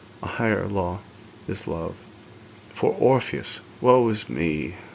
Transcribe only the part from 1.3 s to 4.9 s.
is love! For Orpheus woe is me!